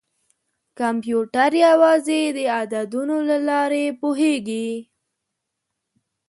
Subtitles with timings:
[0.79, 4.69] کمپیوټر یوازې د عددونو له لارې پوهېږي.